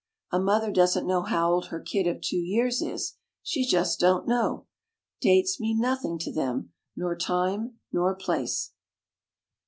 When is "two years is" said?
2.23-3.17